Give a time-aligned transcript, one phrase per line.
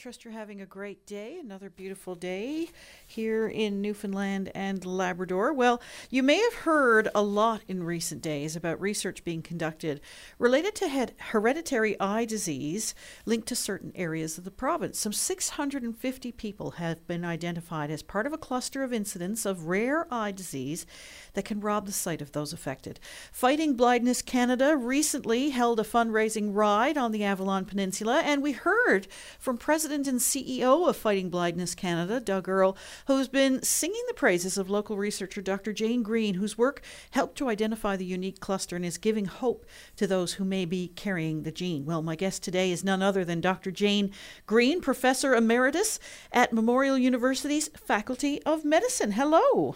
[0.00, 2.70] Trust you're having a great day, another beautiful day
[3.06, 5.52] here in Newfoundland and Labrador.
[5.52, 10.00] Well, you may have heard a lot in recent days about research being conducted
[10.38, 12.94] related to hereditary eye disease
[13.26, 14.98] linked to certain areas of the province.
[14.98, 20.06] Some 650 people have been identified as part of a cluster of incidents of rare
[20.10, 20.86] eye disease
[21.34, 23.00] that can rob the sight of those affected.
[23.30, 29.06] Fighting Blindness Canada recently held a fundraising ride on the Avalon Peninsula, and we heard
[29.38, 32.76] from President and CEO of Fighting Blindness Canada, Doug Earle,
[33.08, 35.72] who's been singing the praises of local researcher Dr.
[35.72, 40.06] Jane Green, whose work helped to identify the unique cluster and is giving hope to
[40.06, 41.84] those who may be carrying the gene.
[41.84, 43.72] Well, my guest today is none other than Dr.
[43.72, 44.12] Jane
[44.46, 45.98] Green, Professor Emeritus
[46.30, 49.12] at Memorial University's Faculty of Medicine.
[49.12, 49.74] Hello.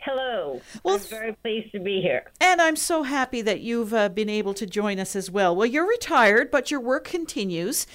[0.00, 0.60] Hello.
[0.82, 2.24] Well, I'm very pleased to be here.
[2.40, 5.54] And I'm so happy that you've uh, been able to join us as well.
[5.54, 7.86] Well, you're retired, but your work continues.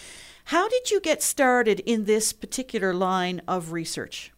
[0.45, 4.31] How did you get started in this particular line of research?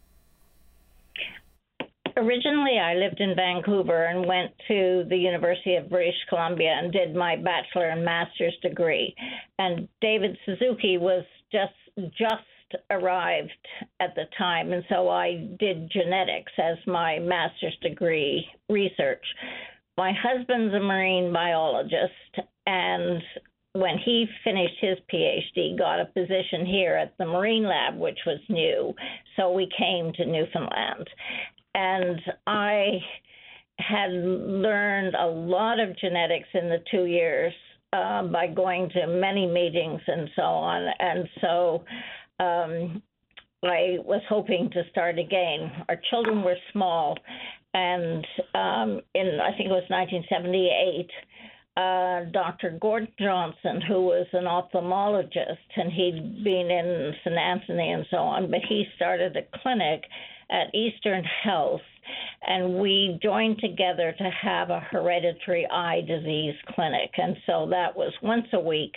[2.18, 7.14] Originally, I lived in Vancouver and went to the University of British Columbia and did
[7.14, 9.14] my bachelor and master's degree.
[9.60, 11.74] And David Suzuki was just
[12.18, 13.52] just arrived
[14.00, 19.24] at the time, and so I did genetics as my master's degree research.
[19.98, 23.22] My husband's a marine biologist, and
[23.76, 28.40] when he finished his PhD, got a position here at the Marine Lab, which was
[28.48, 28.94] new.
[29.36, 31.10] So we came to Newfoundland.
[31.74, 33.00] And I
[33.78, 37.54] had learned a lot of genetics in the two years
[37.92, 40.88] uh, by going to many meetings and so on.
[41.00, 41.84] And so
[42.40, 43.04] um,
[43.62, 45.70] I was hoping to start again.
[45.90, 47.18] Our children were small,
[47.74, 51.10] and um, in I think it was 1978
[51.78, 52.78] uh, Dr.
[52.80, 57.36] Gordon Johnson, who was an ophthalmologist, and he'd been in St.
[57.36, 60.04] Anthony and so on, but he started a clinic
[60.50, 61.82] at Eastern Health,
[62.48, 67.12] and we joined together to have a hereditary eye disease clinic.
[67.18, 68.94] And so that was once a week.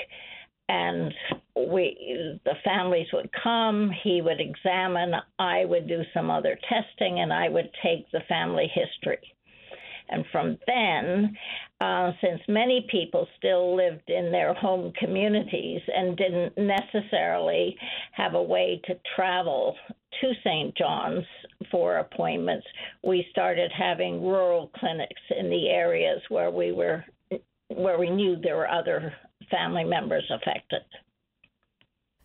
[0.69, 1.15] And
[1.56, 7.33] we, the families would come, he would examine, I would do some other testing, and
[7.33, 9.34] I would take the family history.
[10.11, 11.37] And from then,
[11.81, 17.77] uh, since many people still lived in their home communities and didn't necessarily
[18.13, 19.77] have a way to travel
[20.21, 20.77] to St.
[20.77, 21.25] John's
[21.71, 22.67] for appointments,
[23.05, 27.05] we started having rural clinics in the areas where we were
[27.69, 29.13] where we knew there were other
[29.51, 30.81] family members affected.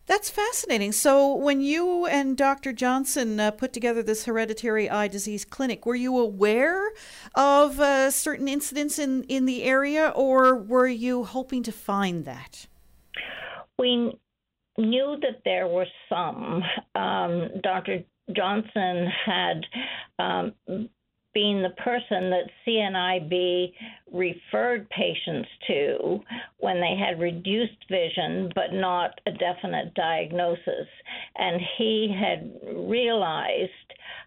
[0.06, 0.92] That's fascinating.
[0.92, 2.74] So, when you and Dr.
[2.74, 6.92] Johnson uh, put together this hereditary eye disease clinic, were you aware
[7.36, 12.68] of uh, certain incidents in, in the area, or were you hoping to find that?
[13.80, 14.20] We
[14.78, 16.62] knew that there were some.
[16.96, 18.04] Um, Dr.
[18.36, 19.66] Johnson had
[20.20, 20.54] um,
[21.34, 23.74] being the person that CNIB
[24.12, 26.20] referred patients to
[26.60, 30.88] when they had reduced vision but not a definite diagnosis.
[31.36, 33.70] And he had realized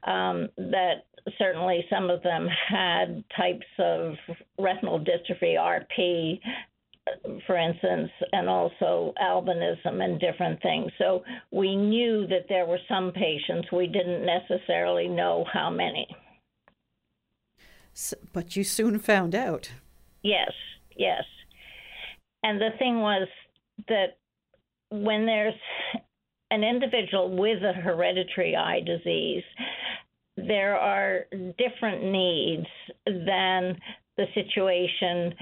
[0.06, 1.04] um, that
[1.38, 4.14] certainly some of them had types of
[4.58, 6.40] retinal dystrophy, RP,
[7.46, 10.90] for instance, and also albinism and different things.
[10.98, 13.68] So we knew that there were some patients.
[13.72, 16.08] We didn't necessarily know how many.
[18.32, 19.72] But you soon found out.
[20.22, 20.52] Yes,
[20.96, 21.24] yes.
[22.42, 23.28] And the thing was
[23.88, 24.18] that
[24.90, 25.54] when there's
[26.50, 29.44] an individual with a hereditary eye disease,
[30.36, 31.26] there are
[31.58, 32.66] different needs
[33.06, 33.78] than
[34.16, 35.34] the situation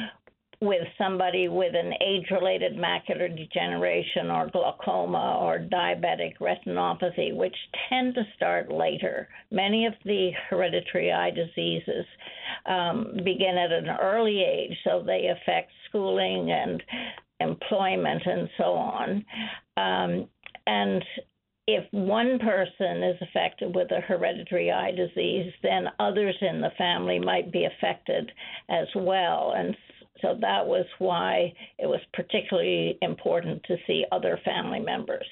[0.64, 7.56] with somebody with an age related macular degeneration or glaucoma or diabetic retinopathy, which
[7.88, 9.28] tend to start later.
[9.50, 12.06] Many of the hereditary eye diseases
[12.66, 16.82] um, begin at an early age, so they affect schooling and
[17.40, 19.24] employment and so on.
[19.76, 20.28] Um,
[20.66, 21.04] and
[21.66, 27.18] if one person is affected with a hereditary eye disease, then others in the family
[27.18, 28.30] might be affected
[28.68, 29.54] as well.
[29.56, 29.74] And
[30.24, 35.26] so that was why it was particularly important to see other family members.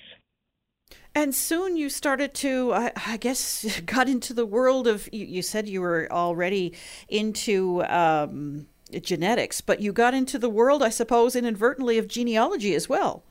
[1.14, 5.42] And soon you started to, I, I guess, got into the world of, you, you
[5.42, 6.74] said you were already
[7.08, 8.66] into um,
[9.00, 13.22] genetics, but you got into the world, I suppose, inadvertently of genealogy as well.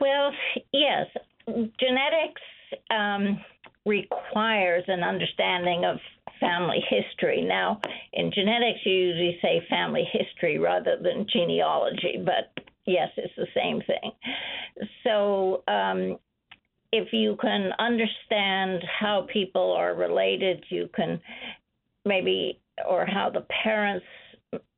[0.00, 0.32] Well,
[0.72, 1.06] yes.
[1.46, 2.42] Genetics
[2.90, 3.40] um,
[3.84, 5.98] requires an understanding of
[6.40, 7.42] family history.
[7.42, 7.80] Now,
[8.12, 13.80] in genetics, you usually say family history rather than genealogy, but yes, it's the same
[13.82, 14.12] thing.
[15.04, 16.18] So, um,
[16.92, 21.20] if you can understand how people are related, you can
[22.04, 24.04] maybe, or how the parents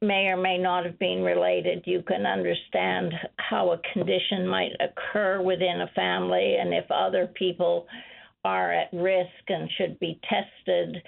[0.00, 5.43] may or may not have been related, you can understand how a condition might occur
[5.43, 7.87] within a family and if other people
[8.44, 11.02] are at risk and should be tested.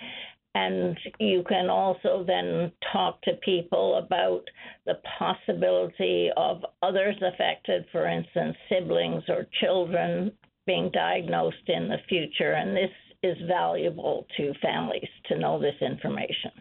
[0.54, 4.42] And you can also then talk to people about
[4.86, 10.32] the possibility of others affected, for instance, siblings or children
[10.66, 12.52] being diagnosed in the future.
[12.52, 12.90] And this
[13.22, 16.52] is valuable to families to know this information.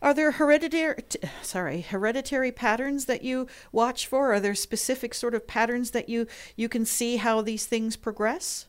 [0.00, 1.02] Are there hereditary
[1.42, 4.32] sorry, hereditary patterns that you watch for?
[4.32, 6.26] Are there specific sort of patterns that you
[6.56, 8.68] you can see how these things progress?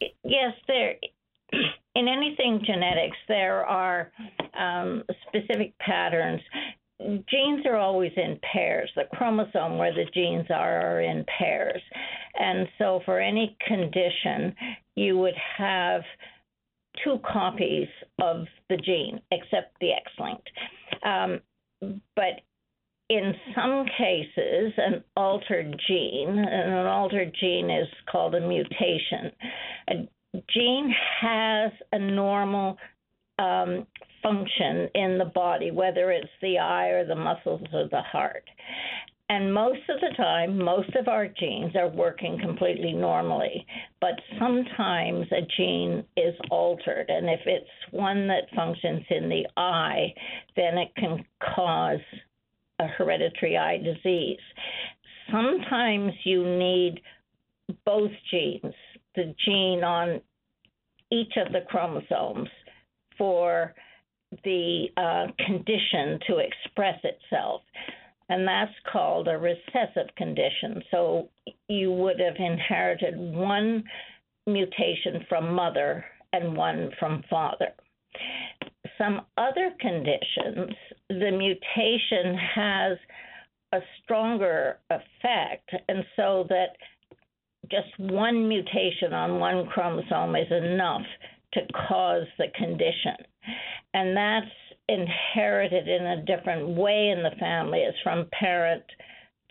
[0.00, 0.96] Yes, there
[1.94, 4.10] in anything genetics there are
[4.58, 6.40] um, specific patterns.
[7.00, 8.90] Genes are always in pairs.
[8.96, 11.82] The chromosome where the genes are are in pairs.
[12.38, 14.54] And so for any condition,
[14.94, 16.02] you would have
[17.02, 17.88] two copies
[18.20, 20.50] of the gene, except the X linked.
[21.04, 21.40] Um,
[22.14, 22.40] but
[23.10, 29.30] in some cases, an altered gene, and an altered gene is called a mutation.
[29.90, 30.08] A
[30.52, 32.78] gene has a normal
[33.38, 33.86] um,
[34.22, 38.44] function in the body, whether it's the eye or the muscles or the heart.
[39.28, 43.66] And most of the time, most of our genes are working completely normally.
[44.00, 47.06] But sometimes a gene is altered.
[47.08, 50.12] And if it's one that functions in the eye,
[50.56, 51.24] then it can
[51.54, 52.00] cause
[52.78, 54.38] a hereditary eye disease.
[55.30, 57.00] Sometimes you need
[57.86, 58.74] both genes,
[59.14, 60.20] the gene on
[61.10, 62.48] each of the chromosomes,
[63.16, 63.72] for
[64.42, 67.62] the uh, condition to express itself
[68.28, 70.82] and that's called a recessive condition.
[70.90, 71.28] So
[71.68, 73.84] you would have inherited one
[74.46, 77.68] mutation from mother and one from father.
[78.98, 80.74] Some other conditions,
[81.08, 82.98] the mutation has
[83.72, 86.76] a stronger effect, and so that
[87.70, 91.06] just one mutation on one chromosome is enough
[91.54, 93.16] to cause the condition.
[93.94, 94.46] And that's
[94.88, 97.80] inherited in a different way in the family.
[97.80, 98.84] It's from parent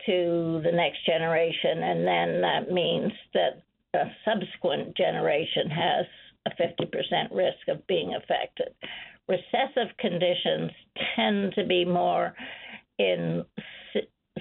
[0.06, 3.62] to the next generation, and then that means that
[3.94, 6.06] a subsequent generation has
[6.46, 8.74] a 50% risk of being affected.
[9.28, 10.70] Recessive conditions
[11.16, 12.34] tend to be more
[12.98, 13.44] in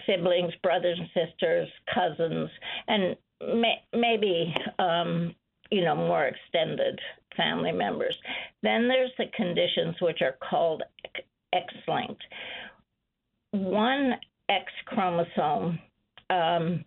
[0.06, 2.50] siblings, brothers and sisters, cousins,
[2.88, 5.33] and may, maybe um,
[5.71, 7.00] you know more extended
[7.38, 8.18] family members.
[8.62, 10.83] Then there's the conditions which are called
[11.53, 12.24] X linked.
[13.51, 14.13] One
[14.50, 15.80] X chromosome,
[16.30, 16.83] um,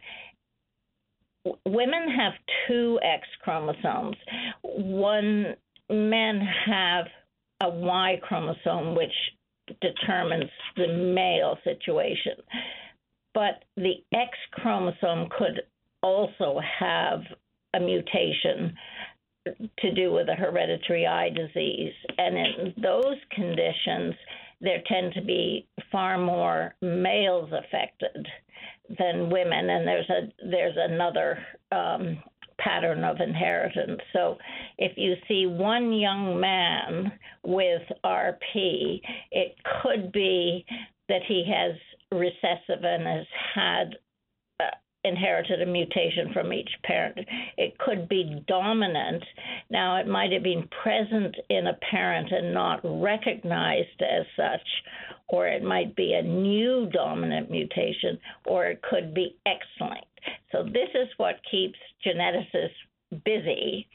[1.65, 2.33] women have
[2.67, 4.17] two X chromosomes.
[4.63, 5.55] One,
[5.91, 7.07] men have
[7.61, 9.13] a Y chromosome, which
[9.81, 12.35] determines the male situation.
[13.35, 15.63] But the X chromosome could
[16.03, 17.21] also have
[17.75, 18.75] a mutation
[19.79, 21.93] to do with a hereditary eye disease.
[22.19, 24.15] And in those conditions,
[24.61, 28.27] there tend to be far more males affected
[28.99, 31.39] than women, and there's a there's another
[31.73, 32.23] um,
[32.59, 34.01] pattern of inheritance.
[34.13, 34.39] So
[34.79, 37.13] if you see one young man
[37.45, 40.65] with RP, it could be
[41.09, 41.77] that he has
[42.13, 43.97] recessive and has had
[45.07, 47.19] inherited a mutation from each parent.
[47.57, 49.23] It could be dominant.
[49.71, 54.67] Now, it might have been present in a parent and not recognized as such,
[55.29, 60.05] or it might be a new dominant mutation, or it could be X linked.
[60.53, 63.89] So, this is what keeps geneticists busy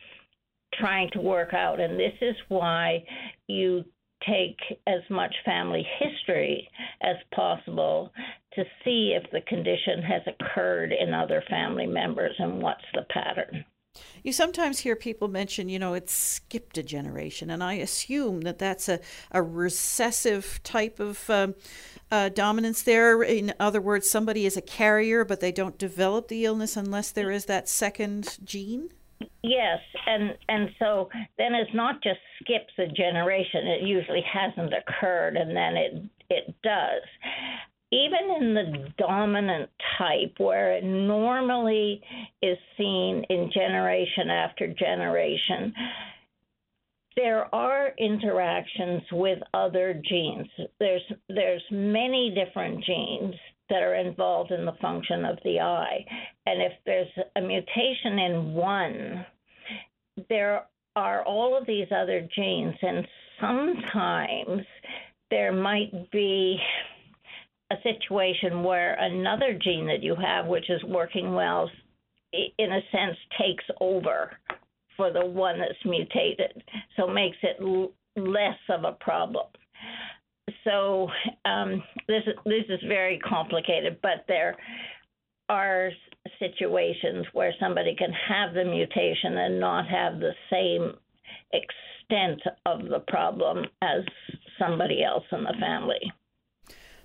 [0.75, 1.79] trying to work out.
[1.79, 3.03] And this is why
[3.47, 3.83] you
[4.27, 6.69] take as much family history
[7.01, 8.11] as possible
[8.53, 13.65] to see if the condition has occurred in other family members and what's the pattern.
[14.23, 18.57] You sometimes hear people mention, you know, it's skipped a generation, and I assume that
[18.57, 18.99] that's a,
[19.31, 21.55] a recessive type of um,
[22.09, 23.21] uh, dominance there.
[23.21, 27.31] In other words, somebody is a carrier, but they don't develop the illness unless there
[27.31, 28.91] is that second gene.
[29.43, 33.67] Yes, and and so then it's not just skips a generation.
[33.67, 37.03] It usually hasn't occurred, and then it it does
[37.91, 42.01] even in the dominant type, where it normally
[42.41, 45.73] is seen in generation after generation,
[47.17, 50.47] there are interactions with other genes.
[50.79, 53.35] There's there's many different genes
[53.71, 56.05] that are involved in the function of the eye,
[56.45, 59.25] and if there's a mutation in one,
[60.29, 63.07] there are all of these other genes, and
[63.39, 64.61] sometimes
[65.31, 66.59] there might be
[67.71, 71.71] a situation where another gene that you have, which is working well,
[72.33, 74.31] in a sense takes over
[74.97, 76.61] for the one that's mutated,
[76.97, 79.47] so makes it l- less of a problem.
[80.63, 81.07] So
[81.45, 84.57] um, this this is very complicated, but there
[85.49, 85.91] are
[86.39, 90.93] situations where somebody can have the mutation and not have the same
[91.51, 94.01] extent of the problem as
[94.59, 95.99] somebody else in the family.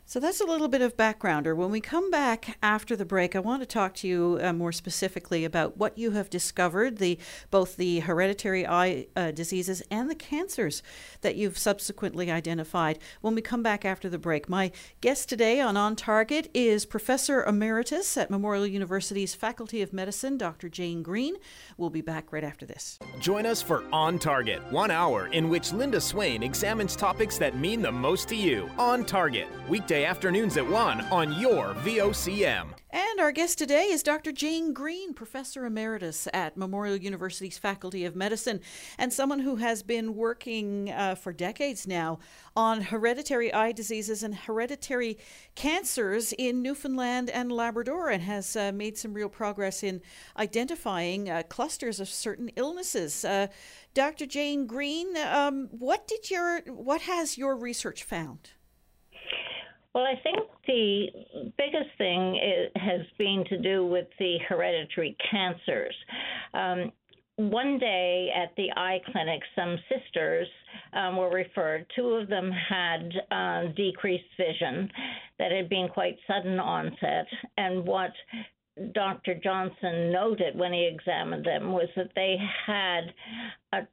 [0.09, 1.57] So that's a little bit of backgrounder.
[1.57, 4.71] When we come back after the break, I want to talk to you uh, more
[4.71, 7.19] specifically about what you have discovered, the
[7.51, 10.81] both the hereditary eye uh, diseases and the cancers
[11.23, 13.01] that you've subsequently identified.
[13.21, 14.71] When we come back after the break, my
[15.01, 20.69] guest today on On Target is Professor Emeritus at Memorial University's Faculty of Medicine, Dr.
[20.69, 21.35] Jane Green.
[21.79, 23.01] We'll be back right after this.
[23.19, 27.83] Join us for On Target, one hour in which Linda Swain examines topics that mean
[27.83, 28.71] the most to you.
[28.79, 32.67] On Target, weekday Afternoons at 1 on your VOCM.
[32.91, 34.33] And our guest today is Dr.
[34.33, 38.61] Jane Green, Professor Emeritus at Memorial University's Faculty of Medicine,
[38.99, 42.19] and someone who has been working uh, for decades now
[42.57, 45.19] on hereditary eye diseases and hereditary
[45.55, 50.01] cancers in Newfoundland and Labrador, and has uh, made some real progress in
[50.39, 53.25] identifying uh, clusters of certain illnesses.
[53.25, 53.49] Uh,
[53.95, 54.27] Dr.
[54.27, 58.51] Jane Green, um, what did your what has your research found?
[59.97, 61.07] Well, I think the
[61.57, 65.95] biggest thing is, has been to do with the hereditary cancers.
[66.53, 66.93] Um,
[67.37, 70.49] one day at the eye clinic, some sisters
[70.93, 71.87] um, were referred.
[71.97, 74.91] Two of them had uh, decreased vision
[75.39, 77.27] that had been quite sudden onset.
[77.57, 78.13] And what
[78.93, 79.35] Dr.
[79.43, 82.37] Johnson noted when he examined them was that they
[82.67, 83.15] had
[83.73, 83.87] a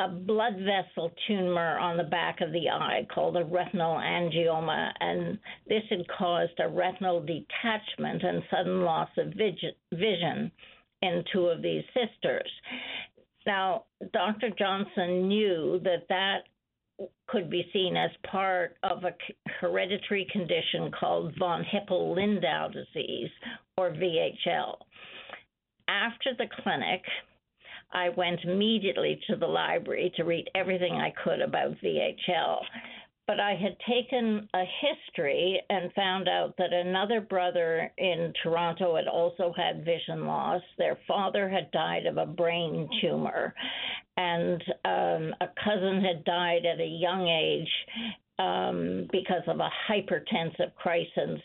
[0.00, 5.38] a blood vessel tumor on the back of the eye called a retinal angioma, and
[5.66, 9.32] this had caused a retinal detachment and sudden loss of
[9.92, 10.52] vision
[11.02, 12.50] in two of these sisters.
[13.46, 14.50] Now, Dr.
[14.56, 16.44] Johnson knew that that
[17.28, 19.14] could be seen as part of a
[19.60, 23.30] hereditary condition called von Hippel-Lindau disease,
[23.76, 24.76] or VHL.
[25.88, 27.02] After the clinic,
[27.92, 32.60] I went immediately to the library to read everything I could about VHL.
[33.26, 39.06] But I had taken a history and found out that another brother in Toronto had
[39.06, 40.62] also had vision loss.
[40.78, 43.54] Their father had died of a brain tumor,
[44.16, 47.68] and um, a cousin had died at a young age
[48.38, 51.40] um, because of a hypertensive crisis,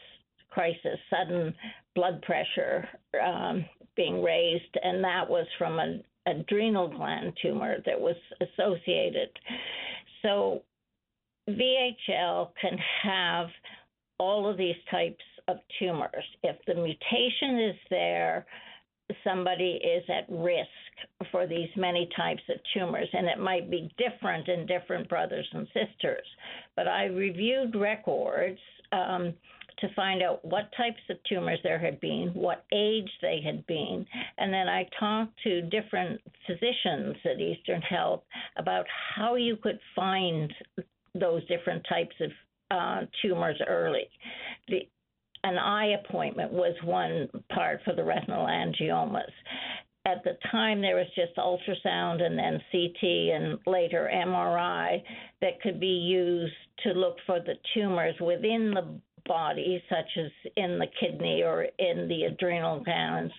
[0.52, 1.54] crisis, sudden
[1.96, 2.88] blood pressure
[3.22, 3.66] um,
[3.98, 9.30] being raised, and that was from a adrenal gland tumor that was associated.
[10.22, 10.64] So
[11.50, 13.48] VHL can have
[14.20, 16.24] all of these types of tumors.
[16.44, 18.46] If the mutation is there,
[19.24, 24.48] somebody is at risk for these many types of tumors, and it might be different
[24.48, 26.26] in different brothers and sisters.
[26.76, 28.60] But I reviewed records
[28.92, 29.34] um,
[29.80, 34.06] to find out what types of tumors there had been, what age they had been,
[34.38, 38.24] and then I talked to different physicians at Eastern Health
[38.58, 40.54] about how you could find
[41.16, 42.32] those different types of
[42.72, 44.10] uh, tumors early.
[44.68, 44.88] The,
[45.44, 49.32] an eye appointment was one part for the retinal angiomas.
[50.06, 55.02] At the time, there was just ultrasound and then CT and later MRI
[55.42, 56.54] that could be used
[56.84, 62.08] to look for the tumors within the body, such as in the kidney or in
[62.08, 63.34] the adrenal glands,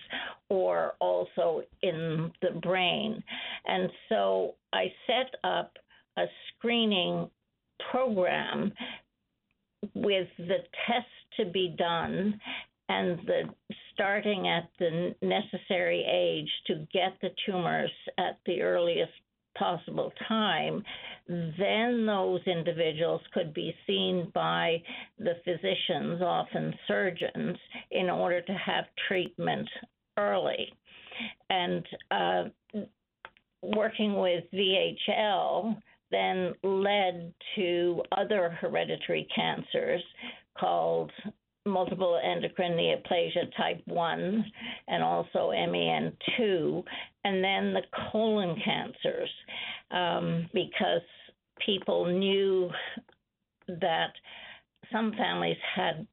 [0.49, 3.23] or also in the brain.
[3.65, 5.73] And so I set up
[6.17, 7.29] a screening
[7.91, 8.71] program
[9.93, 12.39] with the tests to be done
[12.87, 13.43] and the
[13.93, 19.11] starting at the necessary age to get the tumors at the earliest
[19.55, 20.83] possible time,
[21.27, 24.81] then those individuals could be seen by
[25.17, 27.57] the physicians, often surgeons,
[27.91, 29.67] in order to have treatment
[30.17, 30.71] early.
[31.49, 32.43] And uh,
[33.61, 35.81] working with VHL
[36.11, 40.03] then led to other hereditary cancers
[40.57, 41.11] called
[41.65, 44.45] multiple endocrine neoplasia type 1
[44.87, 46.83] and also MEN2,
[47.23, 47.81] and then the
[48.11, 49.29] colon cancers,
[49.91, 51.01] um, because
[51.65, 52.69] people knew
[53.67, 54.11] that
[54.91, 56.05] some families had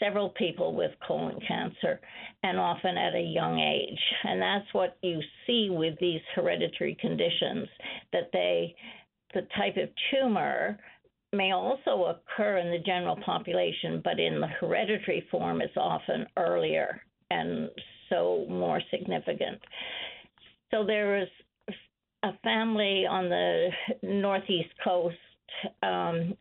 [0.00, 2.00] several people with colon cancer
[2.42, 4.00] and often at a young age.
[4.24, 7.68] And that's what you see with these hereditary conditions
[8.12, 8.74] that they
[9.34, 10.78] the type of tumor
[11.32, 17.02] may also occur in the general population, but in the hereditary form, it's often earlier
[17.30, 17.70] and
[18.08, 19.60] so more significant.
[20.70, 21.28] So there was
[22.22, 23.68] a family on the
[24.02, 25.16] northeast coast
[25.82, 26.36] um,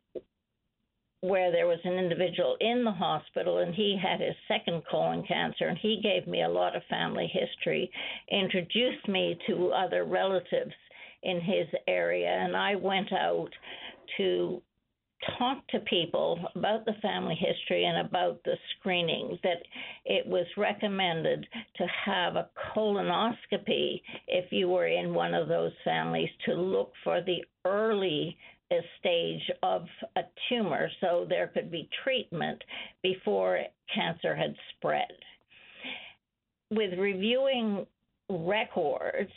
[1.21, 5.67] where there was an individual in the hospital and he had his second colon cancer
[5.67, 7.89] and he gave me a lot of family history
[8.31, 10.73] introduced me to other relatives
[11.23, 13.49] in his area and I went out
[14.17, 14.61] to
[15.37, 19.63] talk to people about the family history and about the screening that
[20.05, 21.45] it was recommended
[21.77, 27.21] to have a colonoscopy if you were in one of those families to look for
[27.21, 28.37] the early
[28.99, 29.85] stage of
[30.17, 32.61] a tumor so there could be treatment
[33.01, 33.61] before
[33.93, 35.07] cancer had spread.
[36.69, 37.85] With reviewing
[38.29, 39.31] records,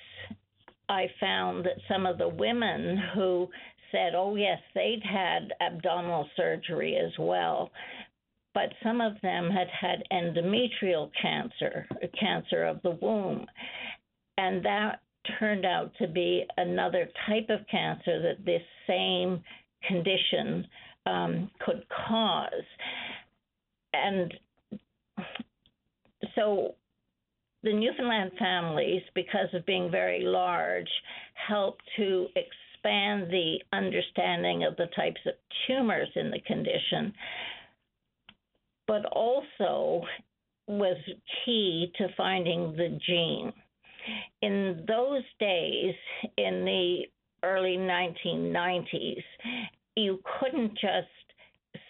[0.89, 3.49] I found that some of the women who
[3.93, 7.71] said, oh, yes, they'd had abdominal surgery as well.
[8.55, 11.87] But some of them had had endometrial cancer,
[12.19, 13.47] cancer of the womb.
[14.39, 15.01] And that
[15.39, 19.43] turned out to be another type of cancer that this same
[19.87, 20.67] condition
[21.07, 22.51] um, could cause.
[23.93, 24.33] And
[26.35, 26.75] so
[27.63, 30.89] the Newfoundland families, because of being very large,
[31.35, 32.27] helped to
[32.81, 35.35] expand the understanding of the types of
[35.67, 37.13] tumors in the condition,
[38.87, 40.03] but also
[40.67, 40.97] was
[41.45, 43.53] key to finding the gene.
[44.43, 45.95] In those days,
[46.37, 47.03] in the
[47.43, 49.23] early 1990s,
[49.97, 51.09] you couldn't just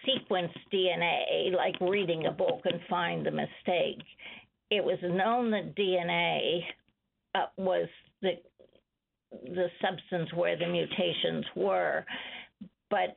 [0.05, 4.03] sequence DNA like reading a book and find the mistake.
[4.70, 6.61] It was known that DNA
[7.35, 7.88] uh, was
[8.22, 8.33] the
[9.31, 12.05] the substance where the mutations were,
[12.90, 13.16] but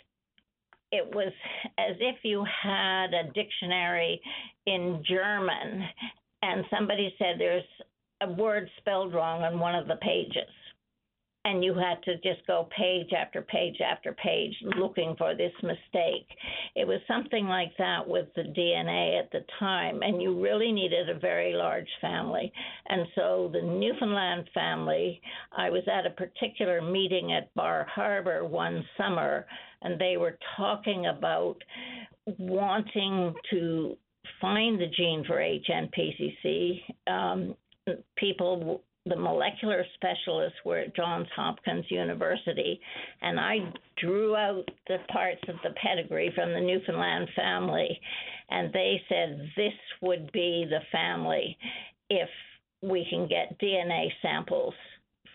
[0.91, 1.33] it was
[1.79, 4.21] as if you had a dictionary
[4.67, 5.83] in German
[6.43, 7.63] and somebody said there's
[8.21, 10.49] a word spelled wrong on one of the pages
[11.45, 16.27] and you had to just go page after page after page looking for this mistake.
[16.75, 21.09] It was something like that with the DNA at the time, and you really needed
[21.09, 22.51] a very large family.
[22.87, 25.21] And so the Newfoundland family,
[25.55, 29.45] I was at a particular meeting at Bar Harbor one summer,
[29.81, 31.57] and they were talking about
[32.37, 33.97] wanting to
[34.39, 36.81] find the gene for HNPCC.
[37.07, 37.55] Um,
[38.15, 42.79] people the molecular specialists were at Johns Hopkins University,
[43.21, 43.57] and I
[43.97, 47.99] drew out the parts of the pedigree from the Newfoundland family,
[48.49, 51.57] and they said this would be the family
[52.09, 52.29] if
[52.81, 54.73] we can get DNA samples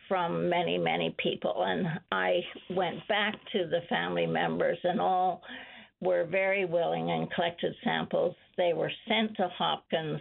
[0.08, 1.64] from many, many people.
[1.64, 5.42] And I went back to the family members, and all
[6.00, 8.34] were very willing and collected samples.
[8.56, 10.20] They were sent to Hopkins,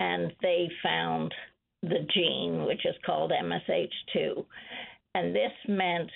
[0.00, 1.32] and they found
[1.82, 4.44] the gene, which is called MSH2.
[5.14, 6.10] And this meant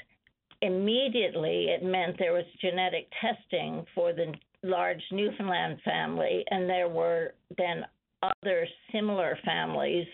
[0.62, 7.35] immediately, it meant there was genetic testing for the large Newfoundland family, and there were
[7.57, 7.85] then
[8.22, 10.07] other similar families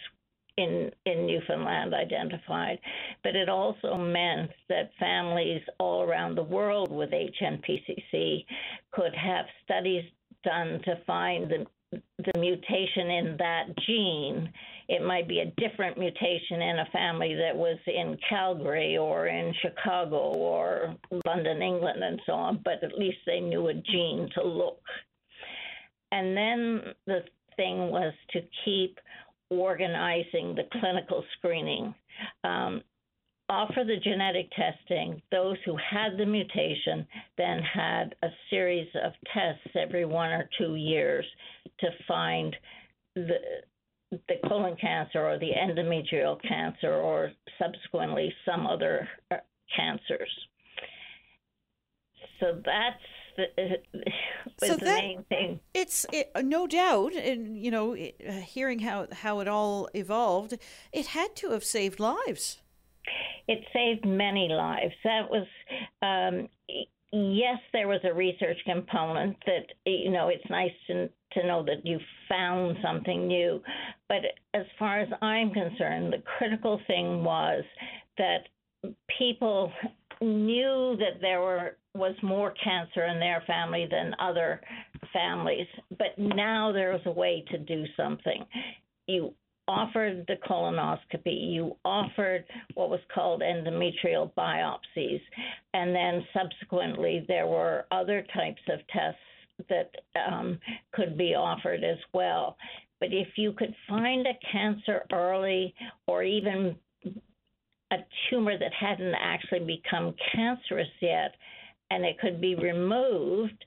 [0.56, 2.78] in, in Newfoundland identified.
[3.22, 8.44] But it also meant that families all around the world with HNPCC
[8.92, 10.04] could have studies
[10.44, 14.52] done to find the the mutation in that gene.
[14.88, 19.54] It might be a different mutation in a family that was in Calgary or in
[19.62, 24.42] Chicago or London, England, and so on, but at least they knew a gene to
[24.42, 24.80] look.
[26.12, 27.20] And then the
[27.56, 28.98] thing was to keep
[29.50, 31.94] organizing the clinical screening.
[32.44, 32.82] Um,
[33.50, 35.20] offer the genetic testing.
[35.30, 40.76] Those who had the mutation then had a series of tests every one or two
[40.76, 41.26] years
[41.80, 42.56] to find
[43.14, 43.36] the
[44.12, 49.36] the colon cancer or the endometrial cancer or subsequently some other uh,
[49.76, 50.28] cancers.
[52.40, 52.96] So that's
[53.36, 53.46] the,
[54.66, 55.60] so the that, main thing.
[55.74, 60.58] It's it, no doubt, and you know, it, uh, hearing how how it all evolved,
[60.92, 62.60] it had to have saved lives.
[63.48, 64.94] It saved many lives.
[65.04, 65.46] That was.
[66.02, 66.48] Um,
[67.12, 71.84] yes, there was a research component that you know it's nice to to know that
[71.86, 73.62] you found something new,
[74.08, 74.18] but
[74.54, 77.62] as far as I'm concerned, the critical thing was
[78.18, 78.48] that
[79.18, 79.72] people
[80.20, 84.60] knew that there were was more cancer in their family than other
[85.12, 85.66] families,
[85.98, 88.44] but now there was a way to do something.
[89.06, 89.34] You
[89.70, 95.20] offered the colonoscopy, you offered what was called endometrial biopsies,
[95.72, 99.20] and then subsequently there were other types of tests
[99.68, 99.90] that
[100.28, 100.58] um,
[100.92, 102.56] could be offered as well.
[102.98, 105.74] But if you could find a cancer early
[106.06, 106.76] or even
[107.92, 107.96] a
[108.28, 111.34] tumor that hadn't actually become cancerous yet
[111.90, 113.64] and it could be removed,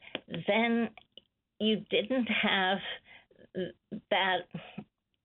[0.47, 0.89] then
[1.59, 2.77] you didn't have
[4.09, 4.39] that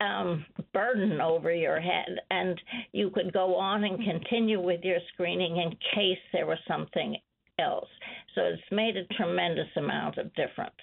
[0.00, 2.60] um, burden over your head, and
[2.92, 7.16] you could go on and continue with your screening in case there was something
[7.58, 7.88] else.
[8.34, 10.74] So it's made a tremendous amount of difference.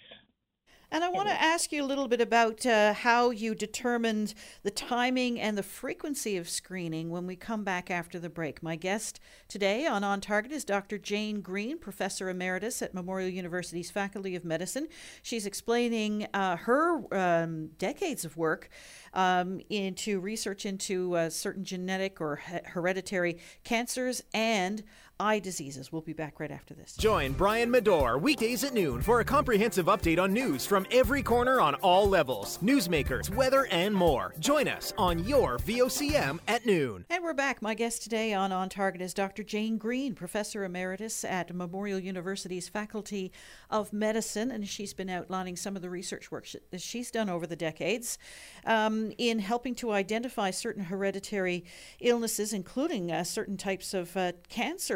[0.92, 4.72] And I want to ask you a little bit about uh, how you determined the
[4.72, 8.62] timing and the frequency of screening when we come back after the break.
[8.62, 10.98] My guest today on On Target is Dr.
[10.98, 14.88] Jane Green, Professor Emeritus at Memorial University's Faculty of Medicine.
[15.24, 18.70] She's explaining uh, her um, decades of work
[19.16, 24.84] um, into research into uh, certain genetic or hereditary cancers and
[25.20, 25.92] eye diseases.
[25.92, 26.96] We'll be back right after this.
[26.98, 31.62] Join Brian Medore weekdays at noon for a comprehensive update on news from every corner
[31.62, 34.34] on all levels newsmakers, weather, and more.
[34.40, 37.06] Join us on your VOCM at noon.
[37.10, 37.62] And we're back.
[37.62, 39.44] My guest today on On Target is Dr.
[39.44, 43.32] Jane Green, Professor Emeritus at Memorial University's Faculty
[43.70, 47.48] of Medicine, and she's been outlining some of the research work that she's done over
[47.48, 48.18] the decades
[48.66, 51.64] um, in helping to identify certain hereditary
[52.00, 54.34] illnesses, including uh, certain types of uh,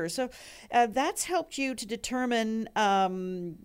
[0.09, 0.29] so
[0.71, 3.55] uh, that's helped you to determine um,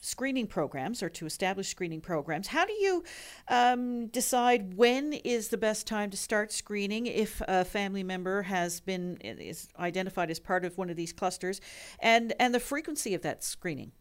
[0.00, 2.48] screening programs or to establish screening programs.
[2.48, 3.04] How do you
[3.48, 8.80] um, decide when is the best time to start screening if a family member has
[8.80, 11.60] been is identified as part of one of these clusters,
[12.00, 13.92] and and the frequency of that screening?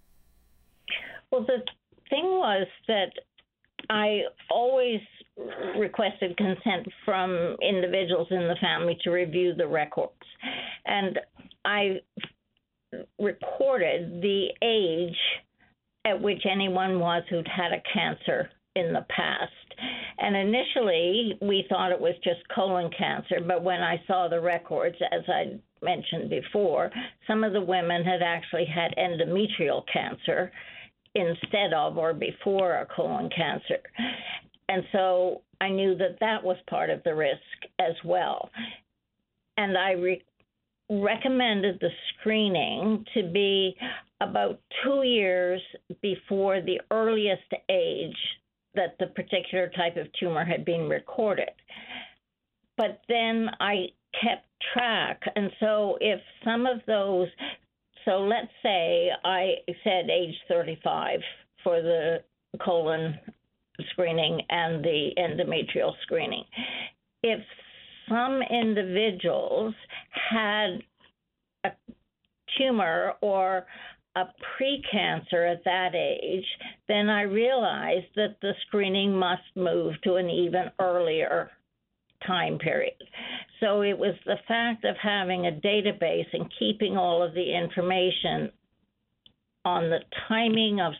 [1.31, 1.63] Well, the
[2.09, 3.11] thing was that
[3.89, 5.01] I always
[5.77, 10.13] requested consent from individuals in the family to review the records.
[10.85, 11.19] And
[11.65, 11.99] I
[13.19, 15.17] recorded the age
[16.05, 19.51] at which anyone was who'd had a cancer in the past.
[20.19, 24.95] And initially, we thought it was just colon cancer, but when I saw the records,
[25.11, 26.89] as I mentioned before,
[27.27, 30.51] some of the women had actually had endometrial cancer
[31.13, 33.79] instead of or before a colon cancer.
[34.69, 37.41] And so I knew that that was part of the risk
[37.79, 38.49] as well.
[39.57, 40.23] And I re-
[40.89, 43.75] recommended the screening to be
[44.21, 45.61] about two years
[46.01, 48.17] before the earliest age
[48.75, 51.49] that the particular type of tumor had been recorded.
[52.77, 53.87] But then I
[54.21, 55.21] kept track.
[55.35, 57.27] And so if some of those,
[58.05, 61.19] so let's say I said age 35
[61.63, 62.17] for the
[62.63, 63.19] colon
[63.91, 66.43] screening and the endometrial screening.
[67.23, 67.39] If
[68.09, 69.73] some individuals
[70.11, 70.79] had
[71.63, 71.71] a
[72.57, 73.65] tumor or
[74.15, 74.23] a
[74.59, 76.45] precancer at that age,
[76.87, 81.51] then I realized that the screening must move to an even earlier
[82.25, 82.95] time period.
[83.59, 88.51] So it was the fact of having a database and keeping all of the information
[89.65, 90.93] on the timing of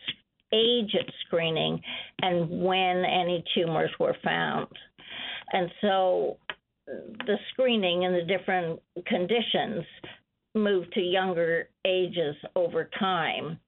[0.52, 1.80] age at screening
[2.22, 4.68] and when any tumors were found.
[5.52, 6.38] And so
[6.86, 9.84] the screening and the different conditions
[10.54, 13.58] moved to younger ages over time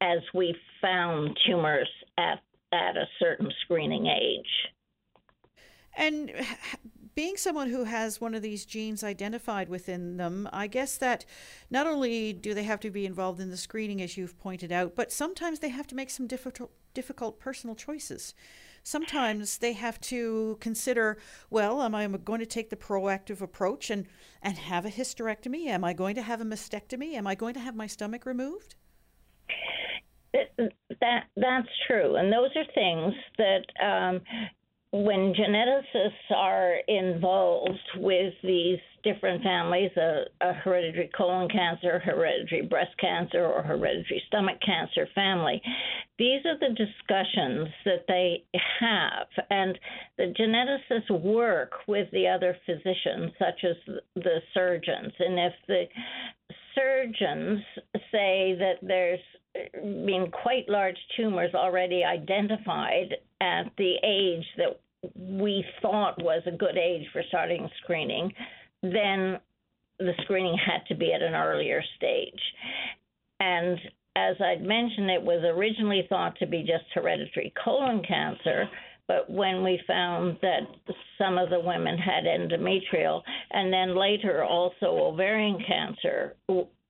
[0.00, 2.40] as we found tumors at,
[2.72, 4.46] at a certain screening age.
[5.96, 6.30] And
[7.16, 11.24] being someone who has one of these genes identified within them, I guess that
[11.70, 14.94] not only do they have to be involved in the screening, as you've pointed out,
[14.94, 18.34] but sometimes they have to make some difficult, difficult personal choices.
[18.82, 21.16] Sometimes they have to consider,
[21.48, 24.06] well, am I going to take the proactive approach and,
[24.42, 25.68] and have a hysterectomy?
[25.68, 27.14] Am I going to have a mastectomy?
[27.14, 28.74] Am I going to have my stomach removed?
[31.00, 34.20] That that's true, and those are things that um,
[35.04, 42.96] when geneticists are involved with these different families, a, a, hereditary colon cancer, hereditary breast
[42.98, 45.60] cancer, or hereditary stomach cancer family,
[46.18, 48.44] these are the discussions that they
[48.80, 49.26] have.
[49.50, 49.78] And
[50.18, 53.76] the geneticists work with the other physicians, such as
[54.14, 55.12] the surgeons.
[55.18, 55.84] And if the
[56.74, 57.60] surgeons
[58.12, 59.20] say that there's
[59.82, 64.80] been quite large tumors already identified at the age that
[65.14, 68.32] we thought was a good age for starting screening,
[68.82, 69.38] then
[69.98, 72.40] the screening had to be at an earlier stage.
[73.40, 73.78] And
[74.16, 78.68] as I'd mentioned, it was originally thought to be just hereditary colon cancer,
[79.08, 80.62] but when we found that
[81.18, 86.34] some of the women had endometrial, and then later also ovarian cancer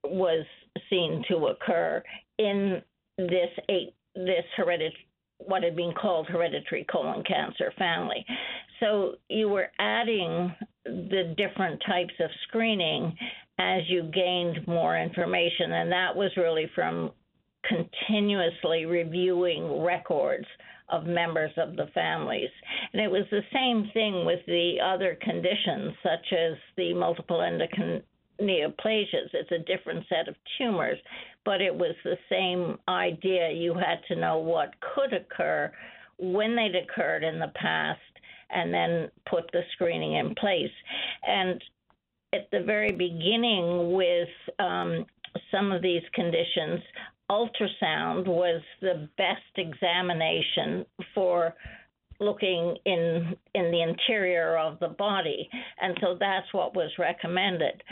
[0.03, 0.45] was
[0.89, 2.03] seen to occur
[2.37, 2.81] in
[3.17, 5.06] this eight this hereditary
[5.39, 8.25] what had been called hereditary colon cancer family.
[8.79, 10.53] So you were adding
[10.85, 13.15] the different types of screening
[13.59, 17.11] as you gained more information, and that was really from
[17.63, 20.45] continuously reviewing records
[20.89, 22.49] of members of the families.
[22.93, 28.03] And it was the same thing with the other conditions, such as the multiple endocrine
[28.41, 29.29] neoplasias.
[29.33, 30.97] It's a different set of tumors,
[31.45, 33.51] but it was the same idea.
[33.51, 35.71] You had to know what could occur,
[36.19, 37.99] when they'd occurred in the past,
[38.49, 40.71] and then put the screening in place.
[41.27, 41.61] And
[42.33, 45.05] at the very beginning, with um,
[45.51, 46.81] some of these conditions,
[47.29, 51.53] ultrasound was the best examination for
[52.19, 55.47] looking in in the interior of the body
[55.81, 57.83] and so that's what was recommended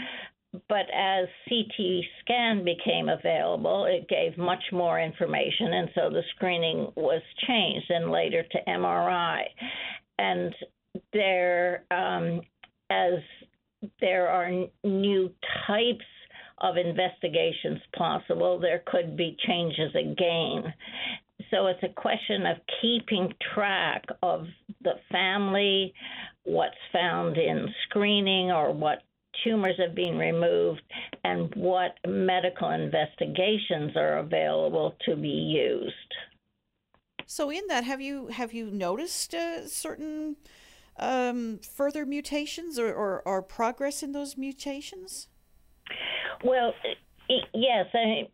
[0.70, 6.92] but as CT scan became available, it gave much more information, and so the screening
[6.96, 9.44] was changed and later to MRI.
[10.18, 10.54] And
[11.14, 12.42] there, um,
[12.90, 13.20] as
[14.00, 15.32] there are new
[15.68, 16.06] types
[16.60, 20.74] of investigations possible, there could be changes again.
[21.52, 24.46] So it's a question of keeping track of
[24.82, 25.94] the family,
[26.44, 29.04] what's found in screening or what
[29.44, 30.82] tumors have been removed,
[31.24, 36.14] and what medical investigations are available to be used.
[37.26, 40.38] So, in that, have you have you noticed uh, certain
[40.98, 45.28] um, further mutations or, or, or, progress in those mutations?
[46.44, 46.74] Well,
[47.54, 47.86] yes.
[47.94, 48.30] I,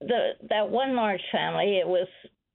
[0.00, 2.06] the that one large family, it was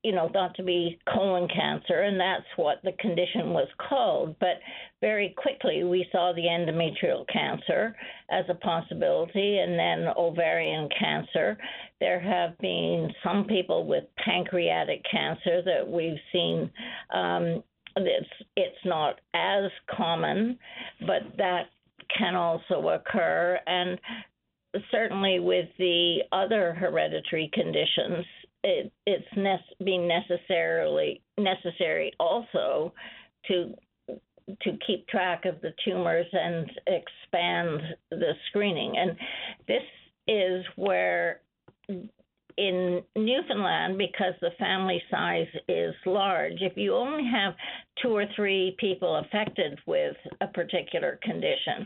[0.06, 4.36] you know, thought to be colon cancer, and that's what the condition was called.
[4.40, 4.60] But
[5.06, 7.96] very quickly, we saw the endometrial cancer
[8.32, 11.56] as a possibility, and then ovarian cancer.
[12.00, 16.72] There have been some people with pancreatic cancer that we've seen.
[17.14, 17.64] Um,
[17.98, 20.58] it's it's not as common,
[21.02, 21.66] but that
[22.18, 24.00] can also occur, and
[24.90, 28.26] certainly with the other hereditary conditions,
[28.64, 32.92] it, it's ne- being necessarily necessary also
[33.48, 33.76] to
[34.62, 37.82] to keep track of the tumors and expand
[38.12, 38.98] the screening.
[38.98, 39.18] And
[39.68, 39.84] this
[40.28, 41.42] is where
[42.58, 47.54] in Newfoundland, because the family size is large, if you only have
[48.02, 51.86] two or three people affected with a particular condition,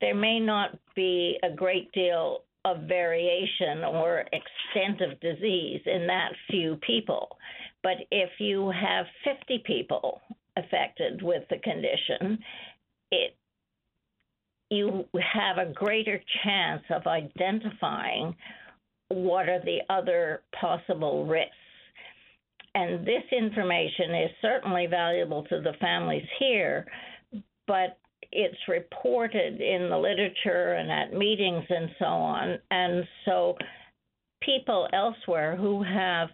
[0.00, 6.32] there may not be a great deal of variation or extent of disease in that
[6.50, 7.36] few people.
[7.82, 10.20] But if you have 50 people
[10.58, 12.38] affected with the condition,
[13.10, 13.34] it
[14.70, 18.36] you have a greater chance of identifying
[19.08, 21.54] what are the other possible risks.
[22.74, 26.86] And this information is certainly valuable to the families here,
[27.66, 27.98] but
[28.30, 32.58] it's reported in the literature and at meetings and so on.
[32.70, 33.56] And so
[34.42, 36.28] people elsewhere who have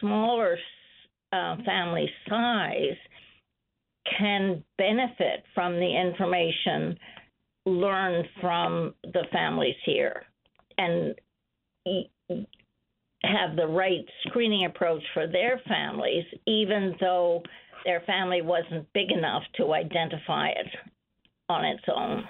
[0.00, 0.58] smaller
[1.32, 2.96] uh, family size
[4.18, 6.96] can benefit from the information
[7.64, 10.22] learned from the families here
[10.78, 11.14] and
[13.24, 17.42] have the right screening approach for their families, even though
[17.84, 20.68] their family wasn't big enough to identify it
[21.48, 22.24] on its own.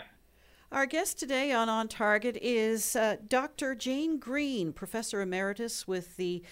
[0.73, 3.75] Our guest today on On Target is uh, Dr.
[3.75, 6.43] Jane Green, Professor Emeritus with the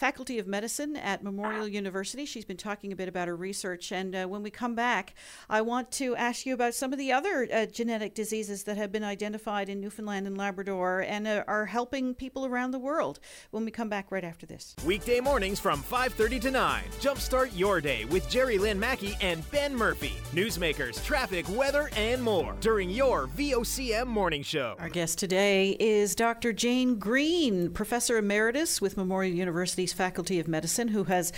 [0.00, 2.24] faculty of medicine at Memorial University.
[2.24, 3.92] She's been talking a bit about her research.
[3.92, 5.12] And uh, when we come back,
[5.50, 8.90] I want to ask you about some of the other uh, genetic diseases that have
[8.90, 13.20] been identified in Newfoundland and Labrador and uh, are helping people around the world.
[13.50, 14.74] When we come back right after this.
[14.86, 16.84] Weekday mornings from 5:30 to 9.
[17.00, 20.14] Jumpstart your day with Jerry Lynn Mackey and Ben Murphy.
[20.32, 24.76] Newsmakers, traffic, weather, and more during your VOCM morning show.
[24.78, 26.54] Our guest today is Dr.
[26.54, 29.34] Jane Green, professor emeritus with Memorial
[29.92, 31.32] Faculty of Medicine, who has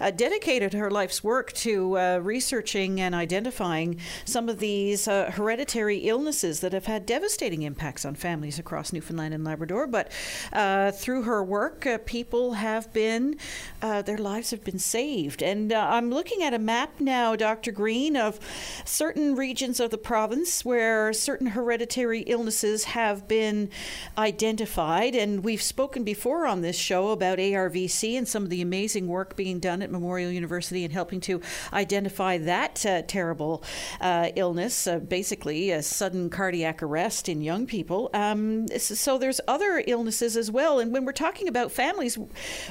[0.00, 5.98] uh, dedicated her life's work to uh, researching and identifying some of these uh, hereditary
[5.98, 9.86] illnesses that have had devastating impacts on families across Newfoundland and Labrador.
[9.86, 10.12] But
[10.52, 13.36] uh, through her work, uh, people have been,
[13.82, 15.42] uh, their lives have been saved.
[15.42, 17.72] And I'm looking at a map now, Dr.
[17.72, 18.38] Green, of
[18.84, 23.70] certain regions of the province where certain hereditary illnesses have been
[24.16, 25.14] identified.
[25.14, 29.36] And we've spoken before on this show about ARVC and some of the amazing work
[29.36, 31.40] being done at Memorial University in helping to
[31.72, 33.62] identify that uh, terrible
[34.00, 38.10] uh, illness, uh, basically a sudden cardiac arrest in young people.
[38.14, 40.78] Um, so there's other illnesses as well.
[40.78, 42.18] And when we're talking about families,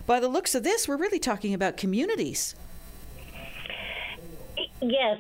[0.06, 2.56] by the looks of this, we're really talking about communities.
[4.82, 5.20] Yes,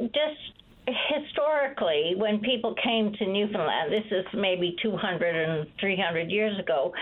[0.00, 6.92] just historically, when people came to Newfoundland, this is maybe 200 and 300 years ago,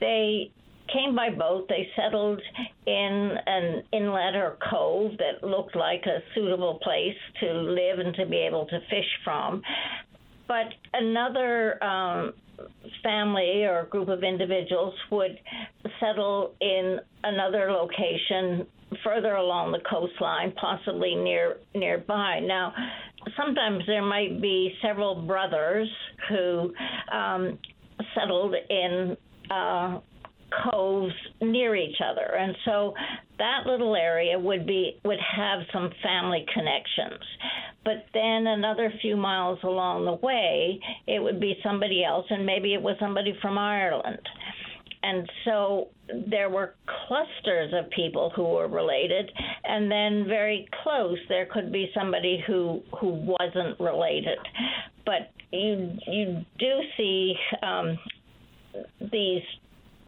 [0.00, 0.50] they
[0.92, 1.66] came by boat.
[1.68, 2.40] They settled
[2.86, 8.26] in an inlet or cove that looked like a suitable place to live and to
[8.26, 9.62] be able to fish from.
[10.46, 12.32] But another um,
[13.02, 15.38] family or group of individuals would
[16.00, 18.66] settle in another location
[19.04, 22.40] further along the coastline, possibly near nearby.
[22.40, 22.72] Now,
[23.36, 25.88] sometimes there might be several brothers
[26.28, 26.72] who
[27.12, 27.58] um,
[28.14, 29.16] settled in
[29.50, 30.00] uh,
[30.70, 32.94] coves near each other, and so
[33.38, 37.22] that little area would be would have some family connections.
[37.84, 42.74] But then another few miles along the way, it would be somebody else, and maybe
[42.74, 44.20] it was somebody from Ireland.
[45.02, 45.88] And so
[46.28, 46.74] there were
[47.06, 49.30] clusters of people who were related,
[49.64, 53.08] and then very close there could be somebody who who
[53.40, 54.38] wasn't related.
[55.06, 57.98] But you you do see um,
[59.12, 59.42] these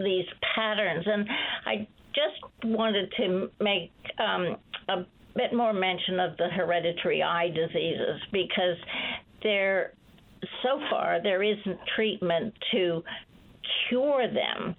[0.03, 1.29] these patterns, and
[1.67, 4.57] I just wanted to make um,
[4.89, 8.77] a bit more mention of the hereditary eye diseases because
[9.43, 9.93] there
[10.63, 13.03] so far there isn't treatment to
[13.89, 14.75] cure them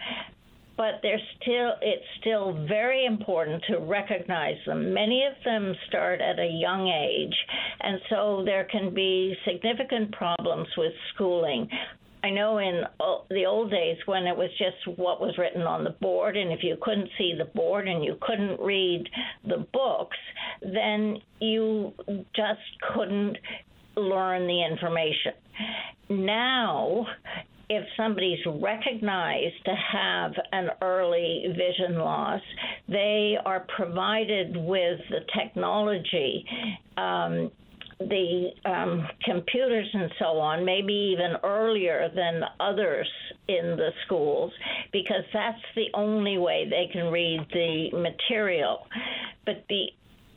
[0.81, 4.91] but they're still it's still very important to recognize them.
[4.91, 7.35] Many of them start at a young age,
[7.81, 11.69] and so there can be significant problems with schooling.
[12.23, 12.83] I know in
[13.29, 16.63] the old days when it was just what was written on the board, and if
[16.63, 19.07] you couldn't see the board and you couldn't read
[19.47, 20.17] the books,
[20.61, 21.93] then you
[22.35, 22.59] just
[22.93, 23.37] couldn't
[23.95, 25.33] learn the information.
[26.09, 27.07] Now
[27.73, 32.41] if somebody's recognized to have an early vision loss,
[32.89, 36.45] they are provided with the technology.
[36.97, 37.49] Um,
[38.09, 43.07] the um, computers and so on, maybe even earlier than others
[43.47, 44.51] in the schools,
[44.91, 48.87] because that's the only way they can read the material.
[49.45, 49.87] But the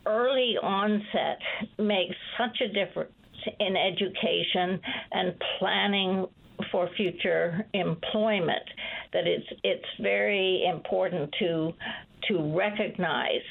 [0.06, 1.38] early onset
[1.78, 3.12] makes such a difference
[3.60, 4.80] in education
[5.12, 6.26] and planning
[6.70, 8.62] for future employment
[9.12, 11.72] that it's it's very important to
[12.28, 13.42] to recognize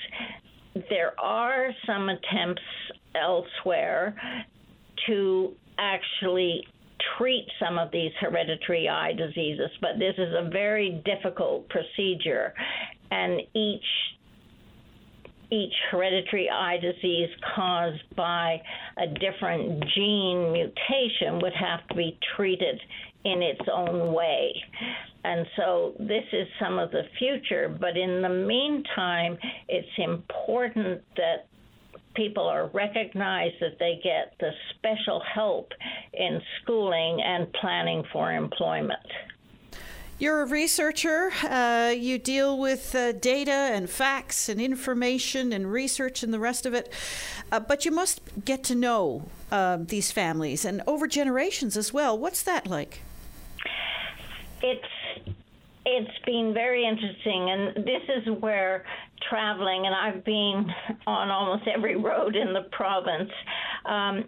[0.90, 2.62] there are some attempts
[3.16, 4.16] elsewhere
[5.08, 6.64] to actually
[7.18, 12.54] treat some of these hereditary eye diseases, but this is a very difficult procedure,
[13.12, 13.84] and each
[15.52, 18.60] each hereditary eye disease caused by
[18.98, 22.80] a different gene mutation would have to be treated
[23.26, 24.54] in its own way.
[25.24, 29.38] And so this is some of the future, but in the meantime,
[29.70, 31.48] it's important that
[32.16, 35.72] people are recognized that they get the special help
[36.14, 39.00] in schooling and planning for employment.
[40.20, 41.32] You're a researcher.
[41.44, 46.66] Uh, you deal with uh, data and facts and information and research and the rest
[46.66, 46.94] of it.
[47.52, 52.18] Uh, but you must get to know uh, these families and over generations as well.
[52.18, 53.02] What's that like?
[54.64, 55.36] It's
[55.86, 58.86] it's been very interesting, and this is where
[59.30, 60.66] traveling, and I've been
[61.06, 63.32] on almost every road in the province.
[63.86, 64.26] Um,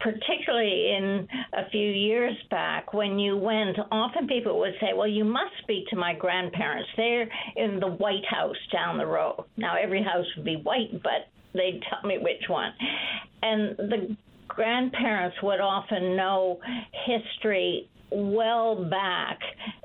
[0.00, 5.24] particularly in a few years back when you went, often people would say, Well, you
[5.24, 6.88] must speak to my grandparents.
[6.96, 9.44] They're in the White House down the road.
[9.56, 12.72] Now, every house would be white, but they'd tell me which one.
[13.42, 14.16] And the
[14.46, 16.60] grandparents would often know
[17.06, 19.38] history well back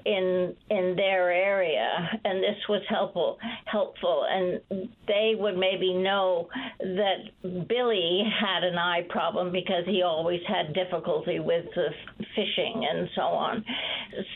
[0.06, 4.26] in in their area and this was helpful helpful.
[4.30, 6.48] And they would maybe know
[6.80, 11.90] that Billy had an eye problem because he always had difficulty with the
[12.36, 13.66] fishing and so on.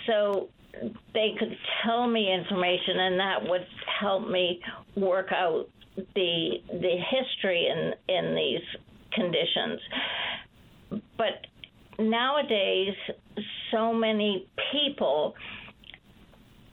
[0.08, 0.50] So
[1.14, 3.66] they could tell me information and that would
[4.00, 4.62] help me
[4.96, 8.62] work out the the history in in these
[9.14, 9.80] conditions.
[11.18, 11.48] But
[12.00, 12.94] nowadays
[13.72, 15.34] so many people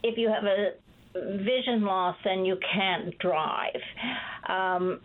[0.02, 0.72] if you have a
[1.14, 3.80] vision loss then you can't drive
[4.48, 5.00] um,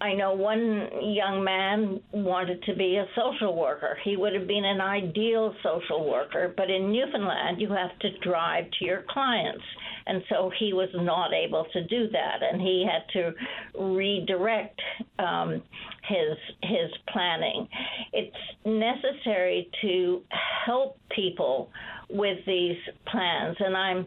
[0.00, 3.96] I know one young man wanted to be a social worker.
[4.04, 8.64] He would have been an ideal social worker, but in Newfoundland, you have to drive
[8.78, 9.64] to your clients.
[10.06, 13.32] And so he was not able to do that, and he had to
[13.78, 14.80] redirect
[15.18, 15.62] um,
[16.08, 17.66] his his planning.
[18.12, 20.22] It's necessary to
[20.66, 21.70] help people
[22.10, 22.76] with these
[23.10, 23.56] plans.
[23.60, 24.06] And I'm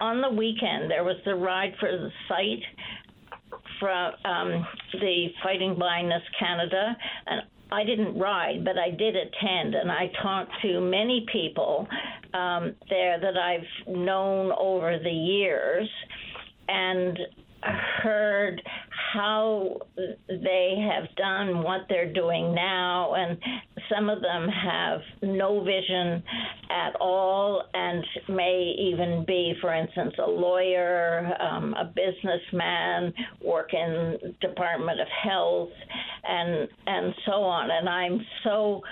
[0.00, 0.90] on the weekend.
[0.90, 2.62] There was the ride for the sight
[3.78, 9.90] from um, the Fighting Blindness Canada, and I didn't ride, but I did attend, and
[9.90, 11.86] I talked to many people
[12.34, 15.88] um, there that I've known over the years,
[16.68, 17.18] and
[17.62, 18.62] heard
[19.12, 19.78] how
[20.28, 23.38] they have done what they're doing now, and
[23.92, 26.22] some of them have no vision
[26.70, 34.34] at all and may even be, for instance, a lawyer, um, a businessman, work in
[34.40, 35.70] Department of Health,
[36.24, 37.70] and and so on.
[37.70, 38.82] And I'm so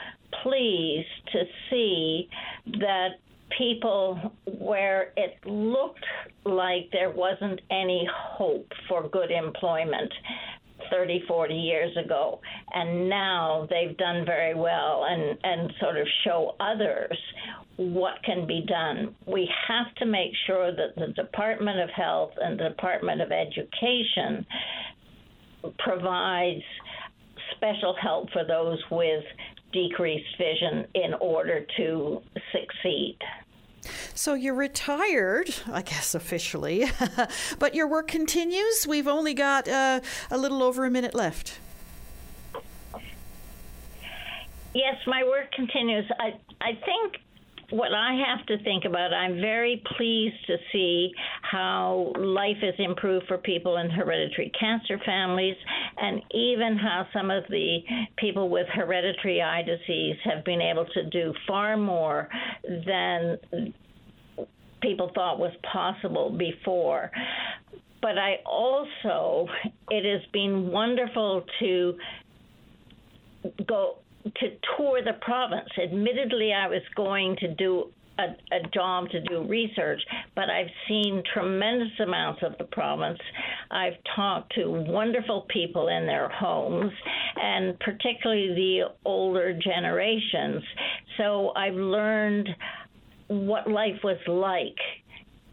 [0.43, 2.29] pleased to see
[2.81, 3.11] that
[3.57, 6.05] people where it looked
[6.45, 10.13] like there wasn't any hope for good employment
[10.91, 12.41] 30, 40 years ago.
[12.75, 17.19] And now they've done very well and, and sort of show others
[17.77, 19.15] what can be done.
[19.27, 24.47] We have to make sure that the Department of Health and the Department of Education
[25.79, 26.63] provides
[27.57, 29.25] special help for those with
[29.77, 33.19] decreased vision in order to succeed.
[34.15, 36.87] So you're retired, I guess officially,
[37.59, 38.87] but your work continues.
[38.87, 40.01] We've only got uh,
[40.31, 41.61] a little over a minute left.
[44.75, 46.05] Yes, my work continues.
[46.19, 47.17] I I think
[47.71, 51.13] what I have to think about, I'm very pleased to see
[51.43, 55.57] how life has improved for people in hereditary cancer families,
[55.97, 57.79] and even how some of the
[58.17, 62.29] people with hereditary eye disease have been able to do far more
[62.87, 63.39] than
[64.81, 67.11] people thought was possible before.
[68.03, 69.49] But I also,
[69.91, 71.95] it has been wonderful to
[73.67, 73.99] go
[74.35, 75.69] to tour the province.
[75.83, 78.23] Admittedly, I was going to do a,
[78.55, 80.01] a, job to do research,
[80.35, 83.19] but I've seen tremendous amounts of the province.
[83.71, 86.93] I've talked to wonderful people in their homes,
[87.37, 90.63] and particularly the older generations.
[91.19, 92.49] So I've learned
[93.29, 94.79] what life was like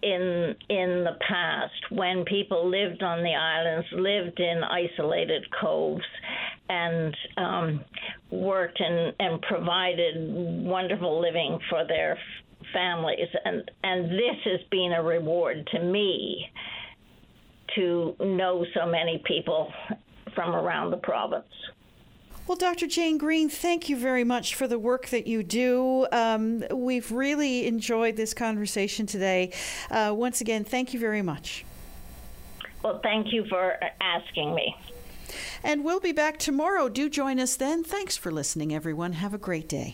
[0.04, 6.04] in in the past when people lived on the islands, lived in isolated coves,
[6.70, 7.86] and um,
[8.30, 10.16] worked and, and provided
[10.66, 12.18] wonderful living for their
[12.74, 13.30] families.
[13.46, 16.50] And and this has been a reward to me
[17.76, 19.72] to know so many people
[20.36, 21.46] from around the province.
[22.46, 22.88] Well, Dr.
[22.88, 26.06] Jane Green, thank you very much for the work that you do.
[26.12, 29.54] Um, we've really enjoyed this conversation today.
[29.90, 31.64] Uh, once again, thank you very much.
[32.84, 34.76] Well, thank you for asking me.
[35.64, 36.90] And we'll be back tomorrow.
[36.90, 37.82] Do join us then.
[37.82, 39.14] Thanks for listening, everyone.
[39.14, 39.92] Have a great day.